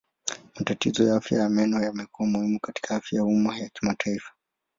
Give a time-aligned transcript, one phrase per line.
[0.55, 4.33] Matatizo ya afya ya meno yamekuwa muhimu katika afya ya umma ya kimataifa.